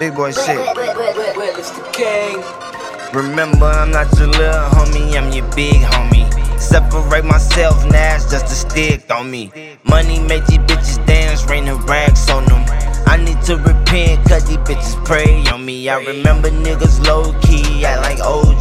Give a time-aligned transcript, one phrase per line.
[0.00, 0.58] Big boy shit.
[1.56, 2.42] It's the king.
[3.14, 6.26] Remember, I'm not your little homie, I'm your big homie.
[6.58, 9.52] Separate myself, now it's just a stick on me.
[9.84, 12.64] Money make these bitches dance, rain the racks on them.
[13.06, 15.88] I need to repent, cause these bitches pray on me.
[15.88, 18.59] I remember niggas low key, act like OGs.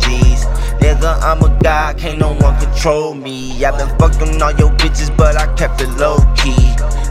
[1.05, 3.63] I'm a god, can't no one control me.
[3.63, 6.55] I've been fucking all your bitches, but I kept it low key.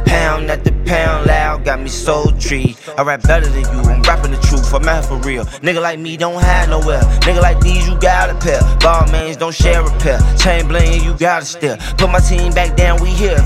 [0.05, 2.77] Pound at the pound loud, got me soul tree.
[2.97, 5.45] I rap better than you, I'm rapping the truth, I'm out for real.
[5.61, 7.01] Nigga like me don't have nowhere.
[7.21, 8.61] Nigga like these, you got a pair.
[8.81, 10.19] Ball mans don't share a pair.
[10.37, 11.77] Chain bling, you gotta steal.
[11.97, 13.39] Put my team back down, we here.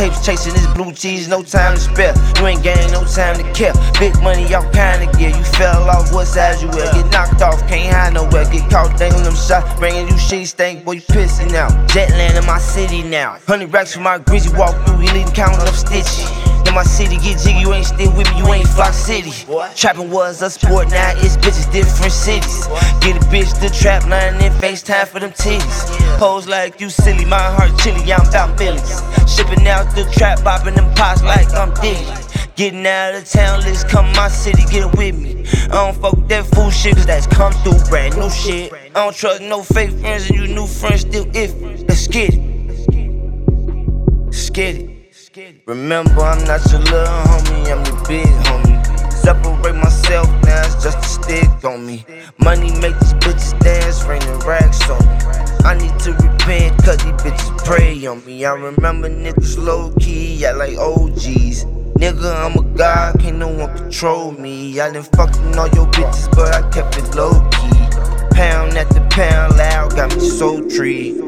[0.00, 2.14] If you ain't about mixtapes, chasing this blue cheese, no time to spare.
[2.38, 3.74] You ain't gain no time to kill.
[3.98, 5.30] Big money, all kind of gear.
[5.30, 6.92] You fell off, what size you wear?
[6.92, 8.44] Get knocked off, can't hide nowhere.
[8.50, 11.72] Get caught dangling them shots, bringing you shit stank, boy, you pissing out.
[11.88, 13.38] Jetland in my city now.
[13.46, 16.30] Hundred racks for my greasy walk through, he leading counting up stitches.
[16.68, 19.32] In my city, get jiggy, you ain't still with me, you ain't Floc City.
[19.74, 22.66] Trapping was a sport, now it's bitches, different cities.
[23.00, 26.18] Get a bitch the trap line and FaceTime for them titties.
[26.18, 29.00] Pose like you silly, my heart chilly, I'm about millions.
[29.26, 29.57] Shipping
[30.04, 32.06] the trap, popping them pots like I'm Diddy.
[32.56, 35.44] Getting out of town, let's come my city, get with me.
[35.64, 38.72] I don't fuck with that fool shit, cause that's come through brand new shit.
[38.72, 41.88] I don't trust no fake friends, and you new friends still iffy.
[41.88, 42.40] Let's get it.
[44.26, 45.62] Let's get it.
[45.66, 49.12] Remember, I'm not your little homie, I'm your big homie.
[49.12, 52.04] Separate myself, now it's just a stick on me.
[52.38, 55.14] Money make these bitches dance, raining racks on me.
[55.64, 55.87] I need
[56.88, 58.46] cause these bitches pray on me.
[58.46, 61.66] I remember niggas low key, yeah, like OGs.
[62.00, 64.80] Nigga, I'm a god, can't no one control me.
[64.80, 67.76] I done fucking all your bitches, but I kept it low key.
[68.34, 71.18] Pound the pound loud, got me soul tree.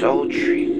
[0.00, 0.77] Soul tree.